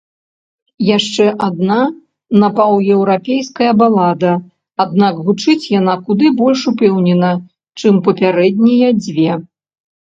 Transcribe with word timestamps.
Яшчэ 0.97 1.25
адна 1.47 1.77
напаўеўрапейская 2.45 3.71
балада, 3.83 4.33
аднак 4.87 5.23
гучыць 5.31 5.61
яна 5.79 5.93
куды 6.11 6.35
больш 6.43 6.59
упэўнена, 6.75 7.31
чым 7.81 7.93
папярэднія 8.13 8.89
дзве. 9.03 9.31